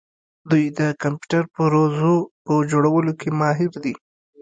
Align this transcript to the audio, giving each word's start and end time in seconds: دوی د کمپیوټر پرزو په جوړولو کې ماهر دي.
دوی 0.49 0.65
د 0.79 0.81
کمپیوټر 1.01 1.43
پرزو 1.55 2.15
په 2.45 2.53
جوړولو 2.71 3.11
کې 3.19 3.29
ماهر 3.39 3.71
دي. 3.83 3.93